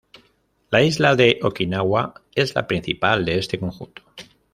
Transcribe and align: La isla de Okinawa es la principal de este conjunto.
La 0.71 0.81
isla 0.81 1.15
de 1.15 1.37
Okinawa 1.43 2.23
es 2.33 2.55
la 2.55 2.65
principal 2.65 3.23
de 3.23 3.37
este 3.37 3.59
conjunto. 3.59 4.01